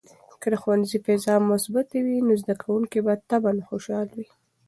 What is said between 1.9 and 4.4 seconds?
وي، نو زده کوونکي به طبعاً خوشحال وي.